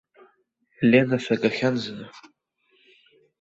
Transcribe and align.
Лена 0.89 1.17
сагахьан 1.23 1.75
зны. 1.83 2.05